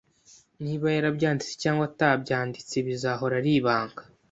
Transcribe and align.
Niba 0.63 0.85
yarabyanditse 0.95 1.53
cyangwa 1.63 1.83
atabyanditse 1.89 2.75
bizahora 2.87 3.33
ari 3.41 3.51
ibanga 3.59 4.01